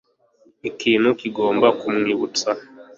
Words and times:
ikintu 0.69 1.09
kigomba 1.19 1.67
kumwibutsa 1.79 2.49